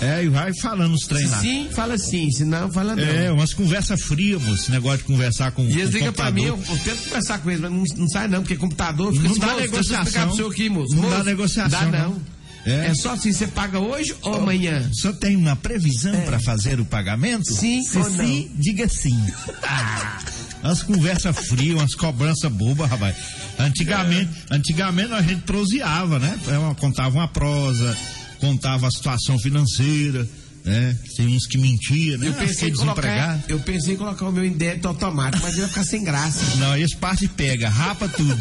É, 0.00 0.24
e 0.24 0.28
vai 0.28 0.52
falando 0.60 0.92
os 0.94 1.06
treinos 1.06 1.30
lá. 1.30 1.38
sim, 1.40 1.68
fala 1.72 1.96
sim. 1.96 2.30
Se 2.30 2.44
não, 2.44 2.70
fala 2.70 2.96
não. 2.96 3.02
É, 3.02 3.30
umas 3.30 3.54
conversas 3.54 4.02
frias, 4.02 4.42
moço. 4.42 4.62
Esse 4.62 4.70
negócio 4.72 4.98
de 4.98 5.04
conversar 5.04 5.52
com 5.52 5.62
E 5.62 5.80
eles 5.80 5.90
ligam 5.94 6.12
pra 6.12 6.30
mim, 6.30 6.44
eu, 6.44 6.58
eu 6.68 6.78
tento 6.78 7.04
conversar 7.04 7.38
com 7.38 7.50
eles, 7.50 7.60
mas 7.62 7.70
não, 7.70 7.84
não 7.96 8.08
sai 8.08 8.26
não, 8.28 8.40
porque 8.42 8.56
computador 8.56 9.12
fica 9.12 9.28
Não 9.28 9.38
dá 9.38 9.46
moço, 9.46 9.60
negociação. 9.60 10.26
pro 10.28 10.36
senhor 10.36 10.50
aqui, 10.52 10.68
moço. 10.68 10.94
Não 10.96 11.02
dá 11.02 11.08
Moço, 11.10 11.24
negociação, 11.24 11.90
Dá 11.90 11.98
não. 11.98 12.10
não. 12.10 12.34
É. 12.66 12.86
É. 12.86 12.94
só 12.94 13.12
assim, 13.12 13.30
você 13.32 13.46
paga 13.46 13.78
hoje 13.78 14.14
ou 14.22 14.34
amanhã? 14.36 14.88
O 14.90 14.94
senhor 14.96 15.14
tem 15.16 15.36
uma 15.36 15.54
previsão 15.54 16.18
pra 16.22 16.40
fazer 16.40 16.80
o 16.80 16.84
pagamento? 16.84 17.50
É. 17.50 17.54
Sim 17.54 17.82
Se 17.82 17.98
ou 17.98 18.08
não? 18.10 18.24
sim, 18.24 18.50
diga 18.56 18.88
sim. 18.88 19.18
Ah, 19.62 20.18
umas 20.62 20.82
conversas 20.82 21.36
frias, 21.46 21.76
umas 21.76 21.94
cobranças 21.94 22.50
bobas, 22.50 22.88
rapaz. 22.90 23.14
Antigamente, 23.58 24.30
É. 24.50 24.56
antigamente 24.56 25.12
a 25.12 25.20
gente 25.22 25.42
proseava, 25.42 26.18
né? 26.18 26.38
É 26.48 26.74
Contava 26.80 27.14
uma 27.18 27.28
prosa, 27.28 27.96
contava 28.44 28.86
a 28.86 28.90
situação 28.90 29.38
financeira, 29.38 30.28
né? 30.64 30.98
Tem 31.16 31.26
uns 31.26 31.46
que 31.46 31.56
mentiam, 31.56 32.18
né? 32.18 32.28
Eu 32.28 32.34
pensei, 32.34 32.68
em 32.68 32.74
colocar, 32.74 33.44
eu 33.48 33.60
pensei 33.60 33.94
em 33.94 33.96
colocar 33.96 34.28
o 34.28 34.32
meu 34.32 34.44
em 34.44 34.52
débito 34.52 34.86
automático, 34.86 35.42
mas 35.42 35.56
ia 35.56 35.66
ficar 35.66 35.84
sem 35.84 36.04
graça. 36.04 36.56
Não, 36.56 36.76
esse 36.76 36.96
parte 36.96 37.26
pega, 37.26 37.68
rapa 37.68 38.06
tudo. 38.08 38.38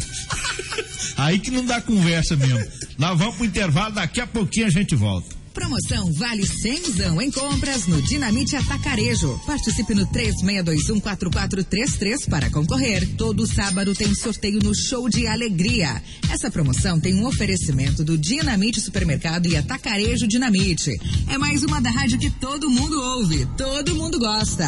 Aí 1.16 1.40
que 1.40 1.52
não 1.52 1.66
dá 1.66 1.80
conversa 1.82 2.36
mesmo. 2.36 2.66
Nós 2.98 3.18
vamos 3.18 3.36
pro 3.36 3.46
intervalo, 3.46 3.94
daqui 3.94 4.20
a 4.20 4.28
pouquinho 4.28 4.68
a 4.68 4.70
gente 4.70 4.96
volta. 4.96 5.43
Promoção 5.54 6.12
Vale 6.14 6.48
Cenzão 6.48 7.22
em 7.22 7.30
compras 7.30 7.86
no 7.86 8.02
Dinamite 8.02 8.56
Atacarejo. 8.56 9.40
Participe 9.46 9.94
no 9.94 10.08
36214433 10.08 12.28
para 12.28 12.50
concorrer. 12.50 13.08
Todo 13.16 13.46
sábado 13.46 13.94
tem 13.94 14.16
sorteio 14.16 14.58
no 14.64 14.74
Show 14.74 15.08
de 15.08 15.28
Alegria. 15.28 16.02
Essa 16.32 16.50
promoção 16.50 17.00
tem 17.00 17.14
um 17.14 17.28
oferecimento 17.28 18.04
do 18.04 18.18
Dinamite 18.18 18.82
Supermercado 18.82 19.48
e 19.48 19.56
Atacarejo 19.56 20.28
Dinamite. 20.28 20.90
É 21.30 21.38
mais 21.38 21.64
uma 21.64 21.80
da 21.80 21.92
rádio 21.92 22.18
que 22.18 22.32
todo 22.32 22.70
mundo 22.70 23.00
ouve, 23.00 23.46
todo 23.56 23.96
mundo 23.96 24.18
gosta. 24.18 24.68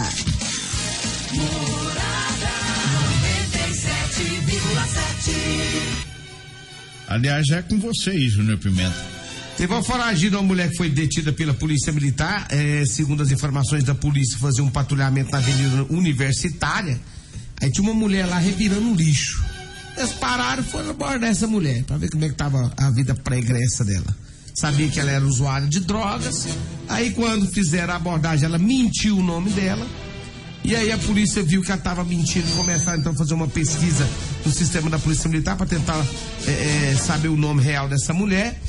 Aliás, 7.08 7.50
é 7.50 7.62
com 7.64 7.80
vocês, 7.80 8.34
Júnior 8.34 8.60
Pimenta. 8.60 9.15
Teve 9.58 9.74
uma 9.74 9.84
foragida, 9.84 10.38
uma 10.38 10.44
mulher 10.48 10.70
que 10.70 10.76
foi 10.76 10.90
detida 10.90 11.32
pela 11.32 11.54
polícia 11.54 11.92
militar, 11.94 12.46
é, 12.50 12.84
segundo 12.86 13.24
as 13.24 13.32
informações 13.32 13.84
da 13.86 13.96
polícia, 13.96 14.38
fazer 14.38 14.62
um 14.62 14.70
patrulhamento 14.70 15.32
na 15.32 15.38
avenida 15.38 15.86
universitária. 15.90 17.00
Aí 17.62 17.72
tinha 17.72 17.84
uma 17.90 17.94
mulher 17.94 18.26
lá 18.26 18.38
revirando 18.38 18.94
lixo. 18.94 19.44
Eles 19.98 20.12
pararam 20.12 20.62
e 20.62 20.66
foram 20.66 20.90
abordar 20.90 21.30
essa 21.30 21.48
mulher, 21.48 21.84
pra 21.86 21.98
ver 21.98 22.10
como 22.10 22.26
é 22.26 22.30
que 22.30 22.36
tava 22.36 22.74
a 22.76 22.92
vida 22.92 23.16
pregressa 23.16 23.86
dela. 23.86 24.16
Sabia 24.54 24.90
que 24.90 25.00
ela 25.00 25.12
era 25.12 25.26
usuária 25.26 25.68
de 25.68 25.80
drogas. 25.80 26.48
Aí 26.90 27.12
quando 27.12 27.48
fizeram 27.48 27.94
a 27.94 27.98
abordagem, 27.98 28.46
ela 28.46 28.58
mentiu 28.58 29.18
o 29.18 29.24
nome 29.24 29.50
dela. 29.52 29.86
E 30.66 30.76
aí 30.76 30.92
a 30.92 30.98
polícia 30.98 31.44
viu 31.44 31.62
que 31.62 31.72
ela 31.72 31.78
estava 31.78 32.04
mentindo, 32.04 32.48
começaram 32.58 33.00
então 33.00 33.12
a 33.12 33.16
fazer 33.16 33.34
uma 33.36 33.48
pesquisa 33.48 34.08
no 34.46 34.52
sistema 34.52 34.90
da 34.90 34.98
polícia 34.98 35.30
militar 35.30 35.56
para 35.56 35.66
tentar 35.66 36.04
é, 36.48 36.92
é, 36.92 36.96
saber 36.96 37.28
o 37.28 37.38
nome 37.38 37.62
real 37.62 37.88
dessa 37.88 38.14
mulher, 38.14 38.60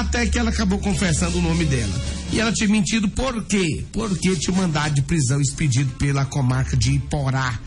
até 0.00 0.26
que 0.26 0.38
ela 0.38 0.50
acabou 0.50 0.78
confessando 0.78 1.38
o 1.38 1.42
nome 1.42 1.64
dela. 1.64 1.92
E 2.32 2.40
ela 2.40 2.52
tinha 2.52 2.68
mentido 2.68 3.08
por 3.08 3.44
quê? 3.44 3.84
Porque 3.92 4.34
tinha 4.36 4.56
mandado 4.56 4.94
de 4.94 5.02
prisão 5.02 5.40
expedido 5.40 5.90
pela 5.94 6.24
comarca 6.24 6.76
de 6.76 6.92
Iporá 6.92 7.58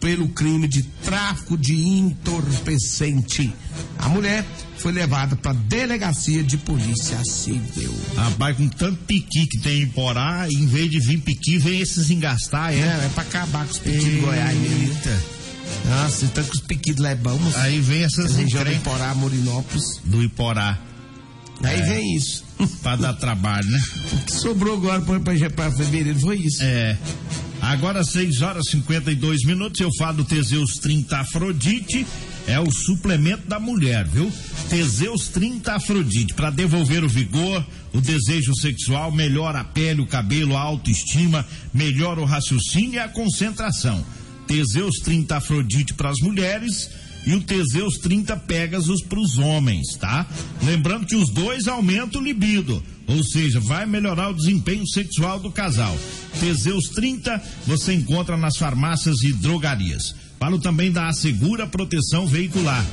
pelo 0.00 0.28
crime 0.28 0.68
de 0.68 0.82
tráfico 1.04 1.56
de 1.58 1.74
entorpecente. 1.74 3.52
A 3.98 4.08
mulher 4.08 4.44
foi 4.76 4.92
levada 4.92 5.34
para 5.34 5.52
delegacia 5.52 6.42
de 6.42 6.56
polícia 6.56 7.18
civil. 7.24 7.92
Rapaz, 8.14 8.56
com 8.56 8.68
tanto 8.68 8.96
piqui 9.04 9.46
que 9.46 9.58
tem 9.58 9.82
em 9.82 9.88
Porá, 9.88 10.46
em 10.48 10.66
vez 10.66 10.88
de 10.90 11.00
vir 11.00 11.18
piqui, 11.20 11.58
vem 11.58 11.80
esses 11.80 12.10
engastar, 12.10 12.72
É, 12.72 12.76
é? 12.76 12.80
é 13.06 13.10
pra 13.12 13.22
acabar 13.24 13.64
com 13.66 13.72
os 13.72 13.78
piquis 13.78 14.04
de 14.04 14.20
Goiás 14.20 14.56
mesmo. 14.56 14.82
Eita. 14.88 15.22
Nossa, 15.86 16.26
tanto 16.28 16.50
que 16.50 16.56
os 16.56 16.62
piquis 16.62 16.96
lá 16.96 17.10
é 17.10 17.14
bom. 17.16 17.38
Aí 17.56 17.80
vem 17.80 18.04
essas 18.04 18.36
região 18.36 18.62
do 18.62 18.70
encrencas 18.70 18.80
Iporá, 18.94 19.14
Morinópolis. 19.14 19.84
do 20.04 20.22
Iporá. 20.22 20.78
Aí 21.62 21.80
É. 21.80 21.82
vem 21.84 22.14
isso. 22.16 22.44
Pra 22.82 22.96
dar 22.96 23.14
trabalho, 23.14 23.68
né? 23.68 23.80
O 24.12 24.24
que 24.24 24.32
sobrou 24.32 24.74
agora 24.74 25.00
pra, 25.02 25.20
pra, 25.20 25.50
pra 25.50 25.70
fevereiro 25.72 26.18
foi 26.20 26.36
isso. 26.38 26.62
É. 26.62 26.96
Agora 27.60 28.04
6 28.04 28.42
horas 28.42 28.66
e 28.68 28.70
52 28.72 29.44
minutos, 29.44 29.80
eu 29.80 29.90
falo 29.98 30.18
do 30.18 30.24
Teseus 30.24 30.74
30 30.74 31.18
Afrodite, 31.18 32.06
é 32.46 32.58
o 32.60 32.70
suplemento 32.70 33.48
da 33.48 33.58
mulher, 33.58 34.06
viu? 34.06 34.32
Teseus 34.70 35.26
30 35.28 35.74
Afrodite, 35.74 36.34
para 36.34 36.50
devolver 36.50 37.02
o 37.02 37.08
vigor, 37.08 37.66
o 37.92 38.00
desejo 38.00 38.54
sexual, 38.54 39.10
melhora 39.10 39.60
a 39.60 39.64
pele, 39.64 40.00
o 40.00 40.06
cabelo, 40.06 40.56
a 40.56 40.60
autoestima, 40.60 41.44
melhora 41.74 42.20
o 42.20 42.24
raciocínio 42.24 42.94
e 42.94 42.98
a 43.00 43.08
concentração. 43.08 44.04
Teseus 44.46 44.98
30 45.00 45.36
Afrodite 45.36 45.94
para 45.94 46.10
as 46.10 46.20
mulheres 46.20 46.88
e 47.26 47.34
o 47.34 47.42
Teseus 47.42 47.98
30 47.98 48.36
Pegasus 48.38 49.02
para 49.02 49.18
os 49.18 49.38
homens, 49.38 49.96
tá? 49.98 50.26
Lembrando 50.62 51.06
que 51.06 51.16
os 51.16 51.30
dois 51.30 51.68
aumentam 51.68 52.20
o 52.20 52.24
libido, 52.24 52.82
ou 53.06 53.22
seja, 53.22 53.60
vai 53.60 53.86
melhorar 53.86 54.30
o 54.30 54.34
desempenho 54.34 54.86
sexual 54.86 55.38
do 55.38 55.50
casal. 55.50 55.96
Teseus 56.40 56.88
30 56.88 57.42
você 57.66 57.94
encontra 57.94 58.36
nas 58.36 58.56
farmácias 58.56 59.22
e 59.22 59.32
drogarias. 59.32 60.14
Falo 60.38 60.58
também 60.58 60.92
da 60.92 61.08
Assegura 61.08 61.66
Proteção 61.66 62.26
Veicular. 62.26 62.86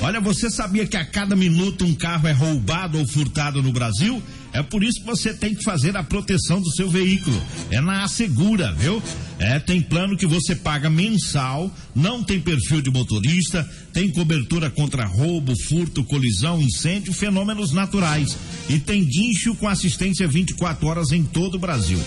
Olha, 0.00 0.20
você 0.20 0.50
sabia 0.50 0.86
que 0.86 0.96
a 0.96 1.04
cada 1.04 1.34
minuto 1.34 1.84
um 1.84 1.94
carro 1.94 2.28
é 2.28 2.32
roubado 2.32 2.98
ou 2.98 3.06
furtado 3.06 3.62
no 3.62 3.72
Brasil? 3.72 4.22
É 4.52 4.62
por 4.62 4.84
isso 4.84 5.00
que 5.00 5.06
você 5.06 5.32
tem 5.32 5.54
que 5.54 5.64
fazer 5.64 5.96
a 5.96 6.02
proteção 6.02 6.60
do 6.60 6.70
seu 6.72 6.90
veículo. 6.90 7.40
É 7.70 7.80
na 7.80 8.04
Assegura, 8.04 8.72
viu? 8.74 9.02
É, 9.38 9.58
tem 9.58 9.80
plano 9.80 10.16
que 10.16 10.26
você 10.26 10.54
paga 10.54 10.90
mensal, 10.90 11.74
não 11.94 12.22
tem 12.22 12.38
perfil 12.38 12.82
de 12.82 12.90
motorista, 12.90 13.68
tem 13.92 14.10
cobertura 14.10 14.70
contra 14.70 15.06
roubo, 15.06 15.54
furto, 15.64 16.04
colisão, 16.04 16.60
incêndio, 16.60 17.12
fenômenos 17.12 17.72
naturais. 17.72 18.36
E 18.68 18.78
tem 18.78 19.04
guincho 19.04 19.54
com 19.54 19.68
assistência 19.68 20.28
24 20.28 20.86
horas 20.86 21.12
em 21.12 21.24
todo 21.24 21.54
o 21.54 21.60
Brasil. 21.60 21.98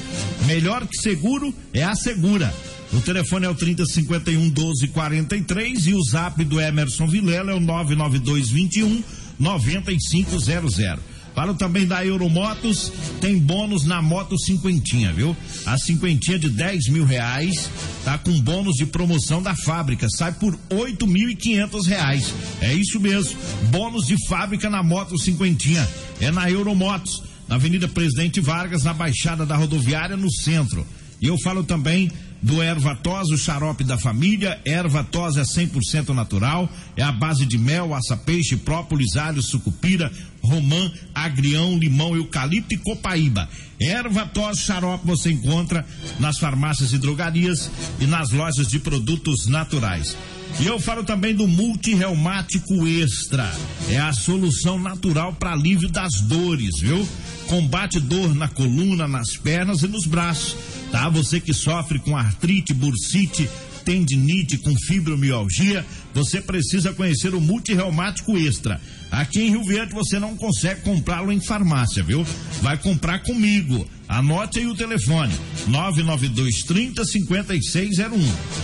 Melhor 0.46 0.88
que 0.88 0.98
seguro 0.98 1.54
é 1.74 1.84
a 1.84 1.96
Segura. 1.96 2.54
O 2.94 3.02
telefone 3.02 3.46
é 3.46 3.50
o 3.50 3.56
3051 3.56 4.40
1243 4.40 5.88
e 5.88 5.94
o 5.96 6.04
zap 6.04 6.44
do 6.44 6.62
Emerson 6.62 7.08
Vilela 7.08 7.52
é 7.52 7.56
o 7.56 7.60
99221 7.60 9.04
9500. 9.40 11.14
Falo 11.36 11.54
também 11.54 11.86
da 11.86 12.04
Euromotos, 12.06 12.94
tem 13.20 13.38
bônus 13.38 13.84
na 13.84 14.01
moto 14.01 14.39
cinquentinha, 14.39 15.12
viu? 15.12 15.36
A 15.65 15.77
cinquentinha 15.77 16.39
de 16.39 16.50
10 16.50 16.88
mil 16.88 17.04
reais, 17.04 17.70
tá 18.06 18.18
com 18.18 18.39
bônus 18.39 18.77
de 18.77 18.86
promoção 18.86 19.44
da 19.44 19.54
fábrica, 19.54 20.08
sai 20.10 20.32
por 20.32 20.58
8.500 20.70 21.86
reais. 21.88 22.34
É 22.62 22.74
isso 22.74 23.01
mesmo, 23.01 23.38
bônus 23.70 24.08
de 24.08 24.15
fábrica 24.27 24.70
na 24.70 24.82
moto 24.82 25.20
cinquentinha. 25.20 25.86
É 26.22 26.32
na 26.32 26.50
Euromotos, 26.50 27.22
na 27.50 27.56
Avenida 27.56 27.89
Presidente 27.89 28.39
Vargas, 28.39 28.86
na 28.86 28.94
Baixada 28.94 29.46
da 29.46 29.58
Rodoviária, 29.58 30.15
no 30.15 30.32
centro. 30.32 30.88
E 31.25 31.27
eu 31.27 31.39
falo 31.39 31.63
também 31.63 32.12
do 32.39 32.62
erva 32.62 32.96
tos, 32.96 33.32
o 33.32 33.38
xarope 33.38 33.84
da 33.84 33.98
família. 33.98 34.62
Erva 34.63 35.03
tos 35.03 35.38
é 35.38 35.41
100% 35.41 36.10
natural, 36.10 36.70
é 36.96 37.01
a 37.01 37.12
base 37.12 37.48
de 37.48 37.58
mel, 37.58 37.96
aça-peixe, 37.96 38.55
própolis, 38.58 39.15
alho, 39.15 39.41
sucupira, 39.41 40.12
romã, 40.44 40.91
agrião, 41.15 41.79
limão, 41.79 42.15
eucalipto 42.15 42.75
e 42.75 42.77
copaíba. 42.77 43.50
Erva 43.82 44.27
tos 44.27 44.60
xarope 44.60 45.08
você 45.08 45.32
encontra 45.32 45.84
nas 46.20 46.38
farmácias 46.38 46.94
e 46.94 47.00
drogarias 47.00 47.72
e 48.00 48.05
nas 48.05 48.29
lojas 48.29 48.67
de 48.67 48.77
produtos 48.77 49.48
naturais. 49.48 50.15
E 50.60 50.67
eu 50.67 50.79
falo 50.79 51.03
também 51.03 51.34
do 51.34 51.48
multirreumático 51.48 52.86
extra. 52.86 53.51
É 53.89 53.98
a 53.98 54.13
solução 54.13 54.77
natural 54.77 55.34
para 55.34 55.53
alívio 55.53 55.89
das 55.89 56.22
dores, 56.22 56.79
viu? 56.79 57.08
Combate 57.48 58.00
dor 58.00 58.36
na 58.36 58.48
coluna, 58.48 59.08
nas 59.08 59.36
pernas 59.36 59.82
e 59.82 59.88
nos 59.88 60.05
braços. 60.05 60.55
Tá? 60.92 61.10
Você 61.10 61.39
que 61.39 61.54
sofre 61.54 62.00
com 62.00 62.15
artrite, 62.15 62.74
bursite, 62.74 63.50
tendinite, 63.86 64.58
com 64.58 64.75
fibromialgia, 64.75 65.86
você 66.13 66.42
precisa 66.42 66.91
conhecer 66.93 67.34
o 67.36 67.39
multirreumático 67.39 68.38
extra. 68.38 68.82
Aqui 69.12 69.41
em 69.41 69.52
Rio 69.52 69.63
Verde 69.63 69.93
você 69.93 70.19
não 70.19 70.36
consegue 70.36 70.82
comprá-lo 70.82 71.32
em 71.32 71.39
farmácia, 71.39 72.04
viu? 72.04 72.26
Vai 72.62 72.78
comprar 72.78 73.19
comigo. 73.19 73.88
Anote 74.08 74.60
aí 74.60 74.67
o 74.67 74.76
telefone: 74.76 75.34
99230 75.67 77.06
5601. 77.06 78.17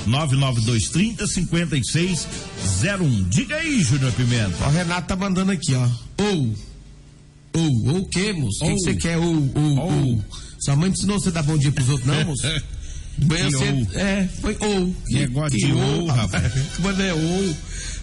99230 0.08 1.28
5601. 1.28 3.30
Diga 3.30 3.56
aí, 3.56 3.82
Júnior 3.82 4.12
Pimenta. 4.14 4.66
O 4.66 4.72
Renato 4.72 5.08
tá 5.08 5.16
mandando 5.16 5.52
aqui, 5.52 5.74
ó. 5.76 5.88
Ou. 6.24 6.56
Ou, 7.54 7.88
ou 7.88 7.98
o 8.00 8.06
quê, 8.08 8.32
moço? 8.34 8.64
O 8.64 8.68
que 8.68 8.72
Ou. 8.72 8.78
que 8.78 8.84
você 8.84 8.96
quer? 8.96 9.18
Ou, 9.18 9.52
ou, 9.56 9.78
ou. 9.78 10.26
Sua 10.62 10.76
mãe 10.76 10.90
não 10.90 10.96
ensinou 10.96 11.20
você 11.20 11.30
a 11.30 11.32
dar 11.32 11.44
bom 11.44 11.58
dia 11.58 11.72
pros 11.72 11.90
outros, 11.90 12.08
não, 12.08 12.24
moço? 12.26 12.48
É, 13.94 14.28
foi 14.42 14.58
ou. 14.60 14.96
Negócio 15.10 15.58
de 15.58 15.74
ou, 15.74 16.08
rapaz. 16.08 16.52
Manda 16.80 17.04
é 17.04 17.14
ou. 17.14 17.56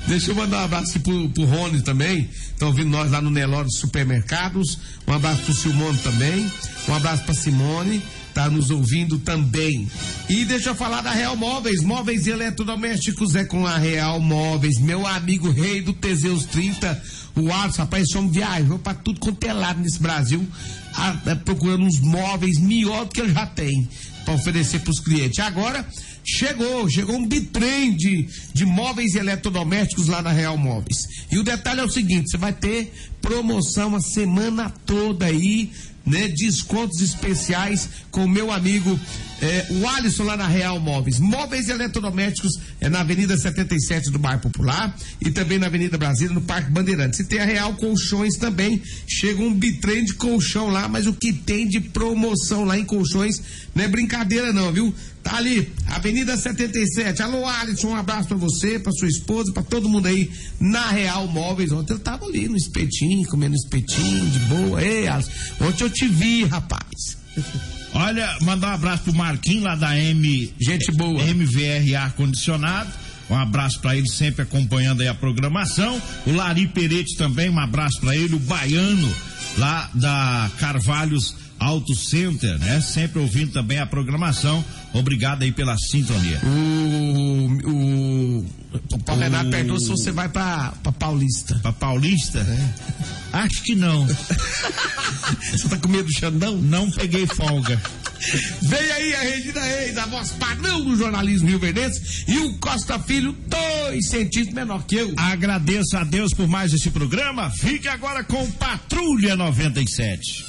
Deixa 0.07 0.31
eu 0.31 0.35
mandar 0.35 0.59
um 0.59 0.65
abraço 0.65 0.91
aqui 0.91 1.01
pro, 1.01 1.29
pro 1.31 1.45
Rony 1.45 1.83
também. 1.83 2.29
Estão 2.33 2.69
ouvindo 2.69 2.91
nós 2.91 3.11
lá 3.11 3.21
no 3.21 3.31
Nelore 3.31 3.73
Supermercados. 3.73 4.79
Um 5.07 5.13
abraço 5.13 5.43
pro 5.43 5.55
Silmone 5.55 5.99
também. 5.99 6.51
Um 6.89 6.95
abraço 6.95 7.25
pra 7.25 7.35
Simone. 7.35 8.03
Tá 8.35 8.49
nos 8.49 8.71
ouvindo 8.71 9.19
também. 9.19 9.89
E 10.29 10.45
deixa 10.45 10.71
eu 10.71 10.75
falar 10.75 11.01
da 11.01 11.11
Real 11.11 11.35
Móveis. 11.37 11.83
Móveis 11.83 12.27
e 12.27 12.31
eletrodomésticos 12.31 13.35
é 13.35 13.45
com 13.45 13.67
a 13.67 13.77
Real 13.77 14.21
Móveis. 14.21 14.79
Meu 14.81 15.07
amigo 15.07 15.51
rei 15.51 15.81
do 15.83 15.93
Teseus 15.93 16.45
30. 16.45 17.03
O 17.37 17.53
Alisson, 17.53 17.83
rapaz, 17.83 18.05
esse 18.05 18.17
homem 18.17 18.31
viajou 18.31 18.79
pra 18.79 18.95
tudo 18.95 19.19
quanto 19.21 19.43
é 19.45 19.53
lado 19.53 19.81
nesse 19.81 20.01
Brasil. 20.01 20.47
a- 20.95 21.17
a- 21.31 21.37
procurando 21.37 21.85
uns 21.85 22.01
móveis 22.01 22.59
melhor 22.59 23.05
do 23.05 23.13
que 23.13 23.21
ele 23.21 23.33
já 23.33 23.47
tem. 23.47 23.89
Pra 24.25 24.35
oferecer 24.35 24.81
pros 24.81 24.99
clientes. 24.99 25.39
Agora, 25.39 25.87
chegou, 26.25 26.89
chegou 26.91 27.17
um 27.17 27.25
bitrem 27.27 27.95
de, 27.97 28.29
de 28.53 28.65
móveis 28.67 29.15
e 29.15 29.19
eletrodomésticos 29.19 30.09
lá 30.09 30.21
na 30.23 30.33
Real 30.33 30.57
Móveis. 30.59 30.97
E 31.31 31.39
o 31.39 31.45
detalhe 31.45 31.81
é 31.81 31.85
o 31.85 31.91
seguinte: 31.91 32.31
você 32.31 32.37
vai 32.37 32.53
ter 32.53 32.93
promoção 33.23 33.95
a 33.95 34.01
semana 34.01 34.71
toda 34.85 35.27
aí, 35.27 35.71
né? 36.09 36.29
Descontos 36.29 37.01
especiais 37.01 37.89
com 38.11 38.27
meu 38.27 38.51
amigo 38.51 38.99
eh, 39.41 39.67
o 39.71 39.89
Alisson 39.89 40.25
lá 40.25 40.37
na 40.37 40.47
Real 40.47 40.81
Móveis. 40.81 41.19
Móveis 41.19 41.69
e 41.69 41.71
eletrodomésticos 41.71 42.53
é 42.81 42.89
na 42.89 43.01
Avenida 43.01 43.37
77 43.37 44.11
do 44.11 44.19
Bairro 44.19 44.41
Popular 44.41 44.95
e 45.21 45.31
também 45.31 45.59
na 45.59 45.67
Avenida 45.67 45.97
Brasília, 45.97 46.35
no 46.35 46.41
Parque 46.41 46.71
Bandeirantes. 46.71 47.21
E 47.21 47.25
tem 47.25 47.39
a 47.39 47.45
Real 47.45 47.75
Colchões 47.75 48.37
também. 48.37 48.83
Chega 49.07 49.41
um 49.41 49.55
bitrem 49.55 50.05
de 50.05 50.15
colchão 50.15 50.69
lá, 50.69 50.89
mas 50.89 51.07
o 51.07 51.13
que 51.13 51.33
tem 51.33 51.69
de 51.69 51.81
promoção 51.81 52.65
lá 52.65 52.79
em 52.79 52.85
colchões 52.85 53.41
não 53.75 53.85
é 53.85 53.89
brincadeira, 53.89 54.53
não, 54.53 54.73
viu? 54.73 54.93
Tá 55.23 55.37
ali, 55.37 55.73
Avenida 55.87 56.37
77. 56.37 57.23
Alô, 57.23 57.47
Alisson, 57.47 57.89
um 57.89 57.97
abraço 57.97 58.29
pra 58.29 58.37
você, 58.37 58.79
pra 58.79 58.93
sua 58.93 59.09
esposa, 59.09 59.53
pra 59.53 59.63
todo 59.63 59.89
mundo 59.89 60.07
aí 60.07 60.31
na 60.59 60.91
Real 60.91 61.27
Móveis. 61.29 61.71
Ontem 61.71 61.93
eu 61.93 61.99
tava 61.99 62.27
ali 62.27 62.49
no 62.49 62.57
espetinho, 62.57 63.29
comendo 63.29 63.55
espetinho, 63.55 64.27
de 64.31 64.39
boa. 64.41 64.83
Ei, 64.83 65.07
Alisson, 65.07 65.31
ontem 65.61 65.85
eu 65.85 65.91
te 65.91 66.09
vi, 66.09 66.45
rapaz. 66.45 67.19
Olha, 67.95 68.37
mandar 68.43 68.71
um 68.71 68.75
abraço 68.75 69.05
pro 69.05 69.15
Marquinhos 69.15 69.65
lá 69.65 69.75
da 69.75 69.99
M. 69.99 70.53
Gente 70.61 70.93
boa. 70.93 71.23
MVR 71.23 71.95
Ar 71.97 72.13
Condicionado. 72.13 72.91
Um 73.31 73.37
abraço 73.37 73.81
para 73.81 73.97
ele, 73.97 74.09
sempre 74.09 74.43
acompanhando 74.43 75.03
aí 75.03 75.09
a 75.09 75.15
programação. 75.15 76.01
O 76.27 76.33
Lari 76.33 76.67
Perete 76.67 77.17
também, 77.17 77.51
um 77.51 77.59
abraço 77.59 78.01
para 78.01 78.17
ele. 78.17 78.35
O 78.35 78.39
Baiano, 78.39 79.15
lá 79.57 79.91
da 79.95 80.51
Carvalhos 80.59 81.35
Auto 81.59 81.95
Center, 81.95 82.59
né? 82.59 82.81
Sempre 82.81 83.21
ouvindo 83.21 83.53
também 83.53 83.79
a 83.79 83.87
programação. 83.87 84.65
Obrigado 84.93 85.43
aí 85.43 85.53
pela 85.53 85.77
sintonia. 85.77 86.41
O, 86.45 87.69
o, 87.69 88.47
o 88.93 88.99
Paulo 89.05 89.23
Renato 89.23 89.51
perguntou 89.51 89.81
se 89.81 89.89
você 89.89 90.13
vai 90.13 90.29
pra, 90.29 90.73
pra 90.83 90.93
Paulista. 90.93 91.59
Pra 91.61 91.73
Paulista? 91.73 92.47
Acho 93.33 93.63
que 93.63 93.75
não. 93.75 94.07
Você 95.53 95.69
tá 95.69 95.77
com 95.77 95.89
medo 95.89 96.05
do 96.05 96.13
Xandão? 96.13 96.57
Não 96.57 96.91
peguei 96.91 97.27
folga. 97.27 97.81
Vem 98.63 98.93
aí 98.93 99.15
a 99.15 99.21
Regina 99.21 99.61
Reis, 99.61 99.99
a 99.99 100.07
voz 100.07 100.31
padrão 100.33 100.83
do 100.83 100.97
jornalismo 100.97 101.49
Rio 101.49 101.59
Verdense, 101.59 102.25
e 102.29 102.39
o 102.39 102.59
Costa 102.59 102.99
Filho, 102.99 103.37
dois 103.47 104.09
centímetros 104.09 104.55
menor 104.55 104.85
que 104.85 104.97
eu. 104.97 105.13
Agradeço 105.17 105.97
a 105.97 106.05
Deus 106.05 106.33
por 106.35 106.49
mais 106.49 106.73
esse 106.73 106.91
programa. 106.91 107.51
Fique 107.51 107.89
agora 107.89 108.25
com 108.25 108.51
Patrulha 108.53 109.37
97. 109.37 110.47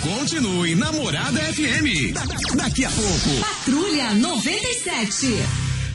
Continue 0.00 0.74
Namorada 0.74 1.40
FM. 1.40 2.12
Daqui 2.56 2.84
a 2.84 2.90
pouco. 2.90 3.40
Patrulha 3.40 4.14
97. 4.14 5.71